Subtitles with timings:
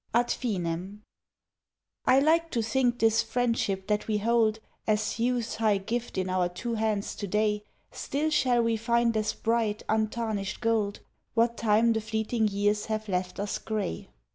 [0.15, 1.03] AD FINEM
[2.07, 6.49] I like to think this friendship that we hold As youth's high gift in our
[6.49, 11.01] two hands to day Still shall we find as bright, untarnished gold
[11.35, 14.09] What time the fleeting years have left us grey.